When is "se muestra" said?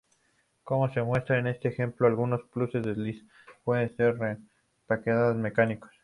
0.91-1.37